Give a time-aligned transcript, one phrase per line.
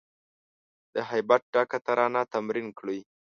[0.93, 2.99] د هیبت ډکه ترانه تمرین کړی